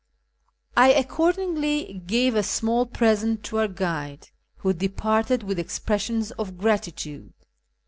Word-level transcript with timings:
I 0.75 0.93
accordingly 0.93 2.01
gave 2.07 2.33
a 2.33 2.41
small 2.41 2.87
present 2.87 3.43
to 3.43 3.59
our 3.59 3.67
guide, 3.67 4.29
who 4.57 4.73
departed 4.73 5.43
with 5.43 5.59
expressions 5.59 6.31
of 6.39 6.57
gratitude. 6.57 7.33